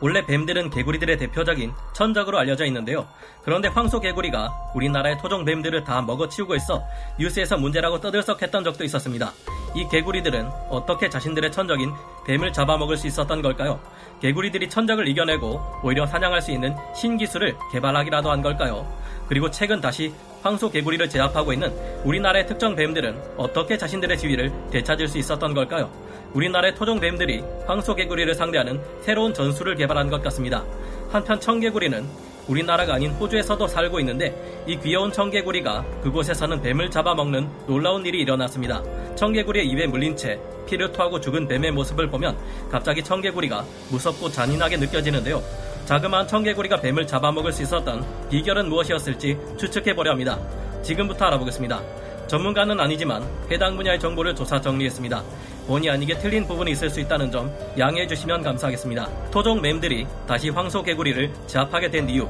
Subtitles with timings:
[0.00, 3.06] 원래 뱀들은 개구리들의 대표적인 천적으로 알려져 있는데요.
[3.42, 6.82] 그런데 황소 개구리가 우리나라의 토종 뱀들을 다 먹어치우고 있어
[7.18, 9.32] 뉴스에서 문제라고 떠들썩했던 적도 있었습니다.
[9.74, 11.92] 이 개구리들은 어떻게 자신들의 천적인
[12.26, 13.80] 뱀을 잡아먹을 수 있었던 걸까요?
[14.20, 18.86] 개구리들이 천적을 이겨내고 오히려 사냥할 수 있는 신기술을 개발하기라도 한 걸까요?
[19.28, 21.72] 그리고 최근 다시 황소 개구리를 제압하고 있는
[22.04, 25.90] 우리나라의 특정 뱀들은 어떻게 자신들의 지위를 되찾을 수 있었던 걸까요?
[26.34, 30.64] 우리나라의 토종 뱀들이 황소 개구리를 상대하는 새로운 전술을 개발한 것 같습니다.
[31.10, 32.04] 한편 청개구리는
[32.48, 38.82] 우리나라가 아닌 호주에서도 살고 있는데 이 귀여운 청개구리가 그곳에서는 뱀을 잡아먹는 놀라운 일이 일어났습니다.
[39.16, 42.36] 청개구리의 입에 물린 채 피를 토하고 죽은 뱀의 모습을 보면
[42.70, 45.42] 갑자기 청개구리가 무섭고 잔인하게 느껴지는데요.
[45.86, 50.38] 자그마한 청개구리가 뱀을 잡아먹을 수 있었던 비결은 무엇이었을지 추측해보려 합니다.
[50.82, 51.80] 지금부터 알아보겠습니다.
[52.26, 55.22] 전문가는 아니지만 해당 분야의 정보를 조사 정리했습니다.
[55.66, 59.08] 본의 아니게 틀린 부분이 있을 수 있다는 점 양해해 주시면 감사하겠습니다.
[59.30, 62.28] 토종 뱀들이 다시 황소개구리를 제압하게 된 이유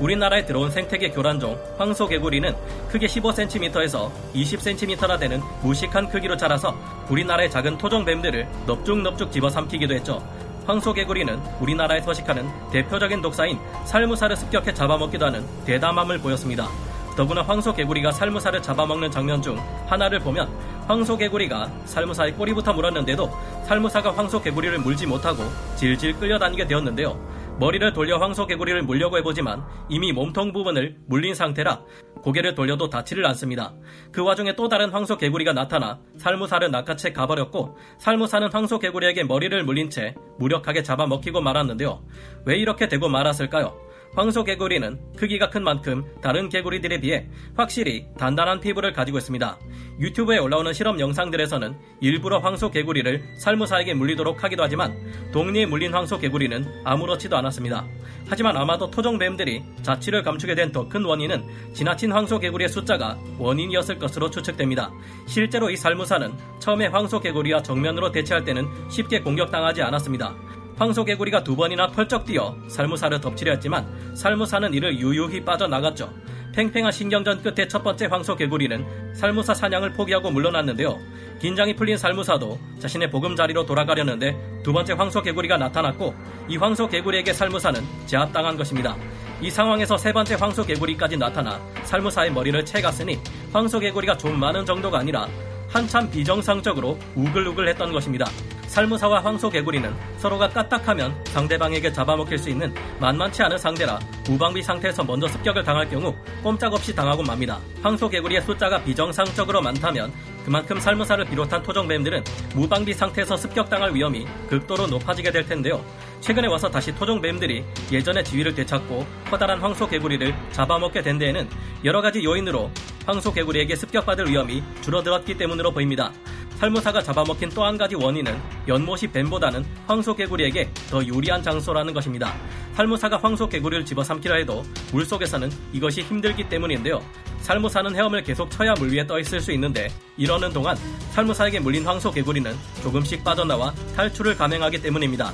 [0.00, 2.54] 우리나라에 들어온 생태계 교란종 황소개구리는
[2.90, 6.74] 크게 15cm에서 20cm나 되는 무식한 크기로 자라서
[7.08, 10.22] 우리나라의 작은 토종 뱀들을 넙죽넙죽 집어삼키기도 했죠.
[10.66, 16.68] 황소개구리는 우리나라에 서식하는 대표적인 독사인 살무사를 습격해 잡아먹기도 하는 대담함을 보였습니다.
[17.16, 20.48] 더구나 황소개구리가 살무사를 잡아먹는 장면 중 하나를 보면
[20.86, 23.30] 황소개구리가 살무사의 꼬리부터 물었는데도
[23.66, 25.42] 살무사가 황소개구리를 물지 못하고
[25.76, 27.18] 질질 끌려다니게 되었는데요.
[27.58, 31.82] 머리를 돌려 황소개구리를 물려고 해보지만 이미 몸통 부분을 물린 상태라
[32.22, 33.74] 고개를 돌려도 닿지를 않습니다.
[34.10, 40.82] 그 와중에 또 다른 황소개구리가 나타나 살무사를 낚아채 가버렸고 살무사는 황소개구리에게 머리를 물린 채 무력하게
[40.82, 42.02] 잡아먹히고 말았는데요.
[42.46, 43.83] 왜 이렇게 되고 말았을까요?
[44.14, 47.26] 황소 개구리는 크기가 큰 만큼 다른 개구리들에 비해
[47.56, 49.58] 확실히 단단한 피부를 가지고 있습니다.
[49.98, 54.94] 유튜브에 올라오는 실험 영상들에서는 일부러 황소 개구리를 살무사에게 물리도록 하기도 하지만
[55.32, 57.86] 동리에 물린 황소 개구리는 아무렇지도 않았습니다.
[58.28, 61.44] 하지만 아마도 토종뱀들이 자취를 감추게 된 더 큰 원인은
[61.74, 64.92] 지나친 황소 개구리의 숫자가 원인이었을 것으로 추측됩니다.
[65.26, 70.34] 실제로 이 살무사는 처음에 황소 개구리와 정면으로 대치할 때는 쉽게 공격당하지 않았습니다.
[70.76, 76.12] 황소개구리가 두 번이나 펄쩍 뛰어 살무사를 덮치려 했지만 살무사는 이를 유유히 빠져나갔죠.
[76.54, 80.98] 팽팽한 신경전 끝에 첫 번째 황소개구리는 살무사 사냥을 포기하고 물러났는데요.
[81.40, 86.14] 긴장이 풀린 살무사도 자신의 보금자리로 돌아가려는데 두 번째 황소개구리가 나타났고
[86.48, 88.96] 이 황소개구리에게 살무사는 제압당한 것입니다.
[89.40, 93.18] 이 상황에서 세 번째 황소개구리까지 나타나 살무사의 머리를 채갔으니
[93.52, 95.26] 황소개구리가 좀 많은 정도가 아니라
[95.68, 98.26] 한참 비정상적으로 우글우글 했던 것입니다.
[98.66, 103.98] 살무사와 황소개구리는 서로가 까딱하면 상대방에게 잡아먹힐 수 있는 만만치 않은 상대라
[104.28, 107.58] 무방비 상태에서 먼저 습격을 당할 경우 꼼짝없이 당하고 맙니다.
[107.82, 110.12] 황소개구리의 숫자가 비정상적으로 많다면
[110.44, 115.84] 그만큼 살무사를 비롯한 토종뱀들은 무방비 상태에서 습격당할 위험이 극도로 높아지게 될 텐데요.
[116.20, 121.48] 최근에 와서 다시 토종뱀들이 예전의 지위를 되찾고 커다란 황소개구리를 잡아먹게 된 데에는
[121.84, 122.70] 여러 가지 요인으로
[123.06, 126.12] 황소개구리에게 습격받을 위험이 줄어들었기 때문으로 보입니다.
[126.58, 128.38] 살무사가 잡아먹힌 또 한 가지 원인은
[128.68, 132.34] 연못이 뱀보다는 황소개구리에게 더 유리한 장소라는 것입니다.
[132.74, 134.62] 살무사가 황소개구리를 집어삼키려 해도
[134.92, 137.02] 물속에서는 이것이 힘들기 때문인데요.
[137.40, 140.76] 살무사는 헤엄을 계속 쳐야 물 위에 떠 있을 수 있는데 이러는 동안
[141.12, 145.32] 살무사에게 물린 황소개구리는 조금씩 빠져나와 탈출을 감행하기 때문입니다.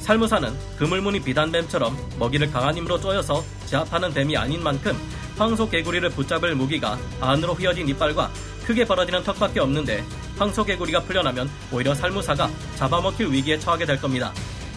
[0.00, 4.96] 살무사는 그물무늬 비단뱀처럼 먹이를 강한 힘으로 쪼여서 제압하는 뱀이 아닌 만큼
[5.38, 8.30] 황소 개구리를 붙잡을 무기가 안으로 휘어진 이빨과
[8.66, 10.04] 크게 벌어지는 턱밖에 없는데
[10.38, 14.32] 황소개구리가 풀려나면 오히려 살무사가 잡아먹힐 위기에 처하게 될 겁니다.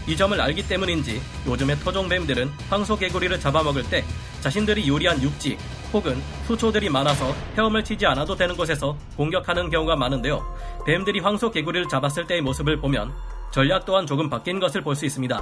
[0.08, 4.06] 이 점을 알기 때문인지 요즘의 토종뱀들은 황소개구리를 잡아먹을 때
[4.42, 5.58] 자신들이 요리한 육지
[5.92, 10.42] 혹은 수초들이 많아서 헤엄을 치지 않아도 되는 곳에서 공격하는 경우가 많은데요.
[10.86, 13.14] 뱀들이 황소개구리를 잡았을 때의 모습을 보면
[13.52, 15.42] 전략 또한 조금 바뀐 것을 볼 수 있습니다.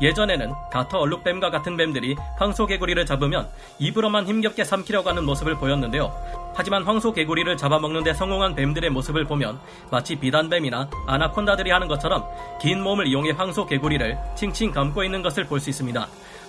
[0.00, 6.12] 예전에는 가터 얼룩뱀과 같은 뱀들이 황소개구리를 잡으면 입으로만 힘겹게 삼키려고 하는 모습을 보였는데요.
[6.54, 9.58] 하지만 황소개구리를 잡아먹는 데 성공한 뱀들의 모습을 보면
[9.90, 12.24] 마치 비단뱀이나 아나콘다들이 하는 것처럼
[12.60, 16.06] 긴 몸을 이용해 황소개구리를 칭칭 감고 있는 것을 볼 수 있습니다.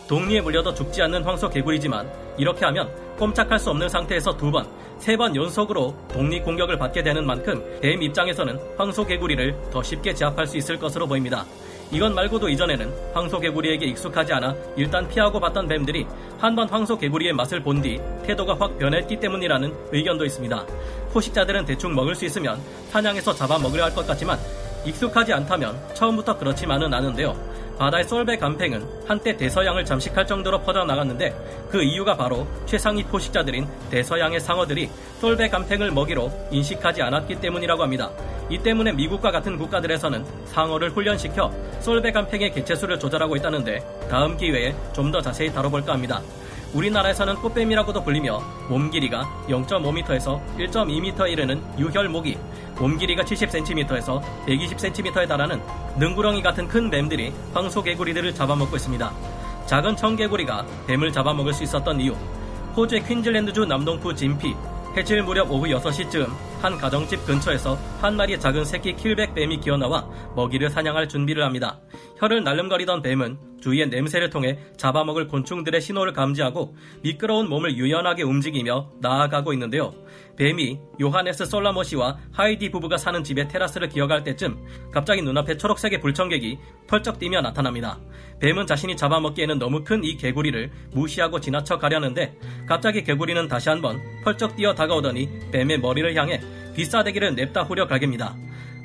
[0.08, 2.88] 독리에 물려도 죽지 않는 황소개구리지만 이렇게 하면
[3.18, 4.68] 꼼짝할 수 없는 상태에서 두 번,
[5.00, 10.58] 세 번 연속으로 독립 공격을 받게 되는 만큼 뱀 입장에서는 황소개구리를 더 쉽게 제압할 수
[10.58, 11.46] 있을 것으로 보입니다.
[11.92, 16.06] 이것 말고도 이전에는 황소개구리에게 익숙하지 않아 일단 피하고 봤던 뱀들이
[16.38, 20.66] 한번 황소개구리의 맛을 본 뒤 태도가 확 변했기 때문이라는 의견도 있습니다.
[21.14, 22.60] 포식자들은 대충 먹을 수 있으면
[22.90, 24.38] 사냥해서 잡아먹으려 할 것 같지만
[24.86, 27.36] 익숙하지 않다면 처음부터 그렇지만은 않은데요.
[27.78, 31.34] 바다의 솔베 간팽은 한때 대서양을 잠식할 정도로 퍼져나갔는데
[31.70, 34.90] 그 이유가 바로 최상위 포식자들인 대서양의 상어들이
[35.20, 38.12] 솔베 간팽을 먹이로 인식하지 않았기 때문이라고 합니다.
[38.50, 41.52] 이 때문에 미국과 같은 국가들에서는 상어를 훈련시켜
[41.82, 46.20] 솔베 간팽의 개체수를 조절하고 있다는데 다음 기회에 좀 더 자세히 다뤄볼까 합니다.
[46.76, 52.38] 우리나라에서는 꽃뱀이라고도 불리며 몸 길이가 0.5m에서 1.2m에 이르는 유혈모기,
[52.78, 55.62] 몸 길이가 70cm에서 120cm에 달하는
[55.98, 59.14] 능구렁이 같은 큰 뱀들이 황소개구리들을 잡아먹고 있습니다.
[59.68, 62.14] 작은 청개구리가 뱀을 잡아먹을 수 있었던 이유,
[62.76, 64.54] 호주의 퀸즐랜드주 남동부 진피,
[64.98, 66.28] 해질 무렵 오후 6시쯤
[66.62, 70.06] 한 가정집 근처에서 한 마리의 작은 새끼 킬백 뱀이 기어나와
[70.36, 71.80] 먹이를 사냥할 준비를 합니다.
[72.20, 79.54] 혀를 날름거리던 뱀은 주위의 냄새를 통해 잡아먹을 곤충들의 신호를 감지하고 미끄러운 몸을 유연하게 움직이며 나아가고
[79.54, 79.92] 있는데요.
[80.38, 86.60] 뱀이 요하네스 솔라모 씨와 하이디 부부가 사는 집의 테라스를 기어갈 때쯤 갑자기 눈앞에 초록색의 불청객이
[86.88, 87.98] 펄쩍 뛰며 나타납니다.
[88.40, 92.38] 뱀은 자신이 잡아먹기에는 너무 큰 이 개구리를 무시하고 지나쳐 가려는데
[92.68, 96.40] 갑자기 개구리는 다시 한번 펄쩍 뛰어 다가오더니 뱀의 머리를 향해
[96.76, 98.36] 귀싸대기를 냅다 후려 갈깁니다.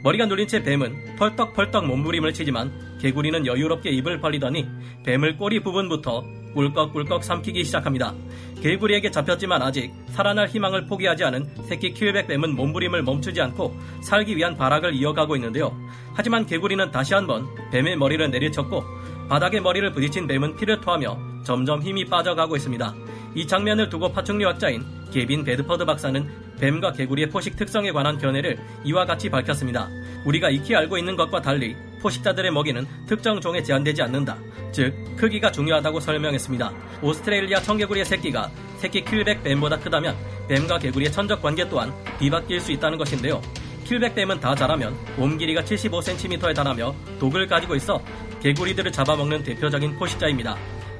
[0.03, 4.67] 머리가 눌린 채 뱀은 펄떡펄떡 몸부림을 치지만 개구리는 여유롭게 입을 벌리더니
[5.05, 6.25] 뱀을 꼬리 부분부터
[6.55, 8.15] 꿀꺽꿀꺽 삼키기 시작합니다.
[8.63, 14.57] 개구리에게 잡혔지만 아직 살아날 희망을 포기하지 않은 새끼 킬백 뱀은 몸부림을 멈추지 않고 살기 위한
[14.57, 15.77] 발악을 이어가고 있는데요.
[16.15, 18.83] 하지만 개구리는 다시 한번 뱀의 머리를 내리쳤고
[19.29, 22.95] 바닥에 머리를 부딪힌 뱀은 피를 토하며 점점 힘이 빠져가고 있습니다.
[23.35, 26.29] 이 장면을 두고 파충류학자인 게빈 베드퍼드 박사는
[26.61, 29.89] 뱀과 개구리의 포식 특성에 관한 견해를 이와 같이 밝혔습니다.
[30.25, 34.37] 우리가 익히 알고 있는 것과 달리 포식자들의 먹이는 특정 종에 제한되지 않는다.
[34.73, 36.73] 즉, 크기가 중요하다고 설명했습니다.
[37.03, 40.17] 오스트레일리아 청개구리의 새끼가 새끼 keelback 뱀보다 크다면
[40.49, 43.41] 뱀과 개구리의 천적 관계 또한 뒤바뀔 수 있다는 것인데요.
[43.85, 48.01] keelback 뱀은 다 자라면 몸 길이가 75cm에 달하며 독을 가지고 있어
[48.41, 50.57] 개구리들을 잡아먹는 대표적인 포식자입니다.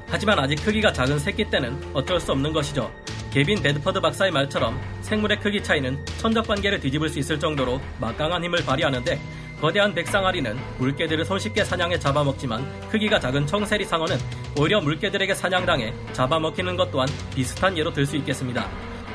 [0.07, 2.91] 하지만 아직 크기가 작은 새끼 때는 어쩔 수 없는 것이죠.
[3.31, 8.63] 개빈 베드퍼드 박사의 말처럼 생물의 크기 차이는 천적 관계를 뒤집을 수 있을 정도로 막강한 힘을
[8.65, 9.19] 발휘하는데
[9.61, 14.17] 거대한 백상아리는 물개들을 손쉽게 사냥해 잡아먹지만 크기가 작은 청세리 상어는
[14.59, 18.67] 오히려 물개들에게 사냥당해 잡아먹히는 것 또한 비슷한 예로 들 수 있겠습니다.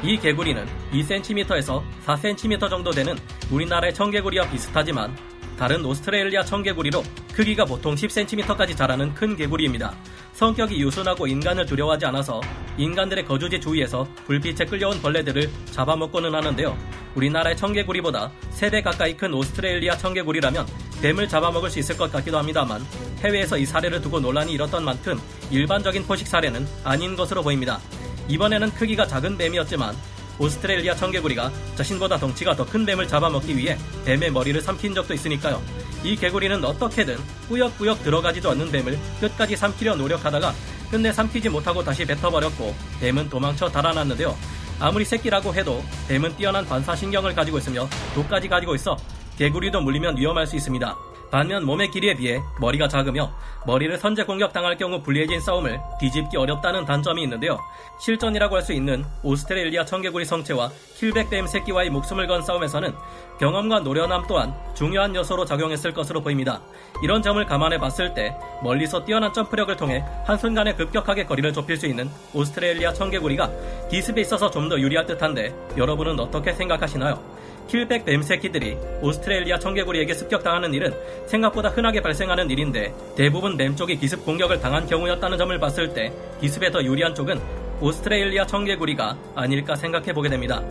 [0.03, 3.17] 이 개구리는 2cm에서 4cm 정도 되는
[3.51, 5.15] 우리나라의 청개구리와 비슷하지만
[5.59, 9.95] 다른 오스트레일리아 청개구리로 크기가 보통 10cm까지 자라는 큰 개구리입니다.
[10.35, 12.43] 성격이 유순하고 인간을 두려워하지 않아서
[12.77, 16.77] 인간들의 거주지 주위에서 불빛에 끌려온 벌레들을 잡아먹고는 하는데요.
[17.15, 20.67] 우리나라의 청개구리보다 3배 가까이 큰 오스트레일리아 청개구리라면
[21.01, 22.85] 뱀을 잡아먹을 수 있을 것 같기도 합니다만
[23.21, 25.19] 해외에서 이 사례를 두고 논란이 일었던 만큼
[25.51, 27.81] 일반적인 포식 사례는 아닌 것으로 보입니다.
[28.29, 29.97] 이번에는 크기가 작은 뱀이었지만
[30.39, 35.63] 오스트레일리아 청개구리가 자신보다 덩치가 더 큰 뱀을 잡아먹기 위해 뱀의 머리를 삼킨 적도 있으니까요.
[36.03, 37.17] 이 개구리는 어떻게든
[37.49, 40.53] 꾸역꾸역 들어가지도 않는 뱀을 끝까지 삼키려 노력하다가
[40.91, 44.37] 끝내 삼키지 못하고 다시 뱉어버렸고 뱀은 도망쳐 달아났는데요.
[44.79, 48.97] 아무리 새끼라고 해도 뱀은 뛰어난 반사신경을 가지고 있으며 독까지 가지고 있어
[49.39, 50.97] 개구리도 물리면 위험할 수 있습니다.
[51.37, 53.31] 반면 몸의 길이에 비해 머리가 작으며
[53.67, 57.59] 머리를 선제 공격당할 경우 불리해진 싸움을 뒤집기 어렵다는 단점이 있는데요.
[58.01, 62.95] 실전이라고 할 수 있는 오스트레일리아 청개구리 성체와 keelback뱀 새끼와의 목숨을 건 싸움에서는
[63.39, 66.63] 경험과 노련함 또한 중요한 요소로 작용했을 것으로 보입니다.
[67.03, 72.09] 이런 점을 감안해 봤을 때 멀리서 뛰어난 점프력을 통해 한순간에 급격하게 거리를 좁힐 수 있는
[72.33, 73.51] 오스트레일리아 청개구리가
[73.91, 77.23] 기습에 있어서 좀 더 유리할 듯한데 여러분은 어떻게 생각하시나요?
[77.69, 80.95] keelback 뱀 새끼들이 오스트레일리아 청개구리에게 습격당하는 일은
[81.27, 86.71] 생각보다 흔하게 발생하는 일인데 대부분 뱀 쪽이 기습 공격을 당한 경우였다는 점을 봤을 때 기습에
[86.71, 87.41] 더 유리한 쪽은
[87.81, 90.63] 오스트레일리아 청개구리가 아닐까 생각해 보게 됩니다.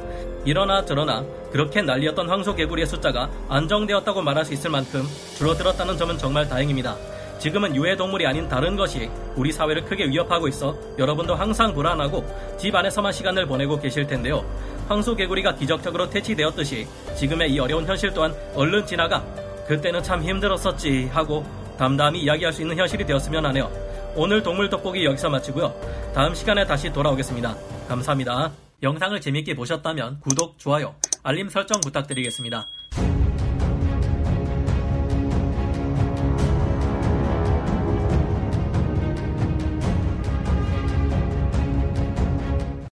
[0.46, 5.03] 이러나 저러나 그렇게 난리였던 황소개구리의 숫자가 안정되었다고 말할 수 있을 만큼
[5.38, 6.96] 줄어들었다는 점은 정말 다행입니다.
[7.39, 12.25] 지금은 유해동물이 아닌 다른 것이 우리 사회를 크게 위협하고 있어 여러분도 항상 불안하고
[12.58, 14.44] 집 안에서만 시간을 보내고 계실 텐데요.
[14.88, 19.24] 황소개구리가 기적적으로 퇴치되었듯이 지금의 이 어려운 현실 또한 얼른 지나가
[19.68, 21.46] 그때는 참 힘들었었지 하고
[21.77, 23.72] 담담히 이야기할 수 있는 현실이 되었으면 하네요.
[24.15, 25.74] 오늘 동물 돋보기 여기서 마치고요.
[26.13, 27.56] 다음 시간에 다시 돌아오겠습니다.
[27.89, 28.51] 감사합니다.
[28.82, 32.65] 영상을 재밌게 보셨다면 구독, 좋아요, 알림 설정 부탁드리겠습니다.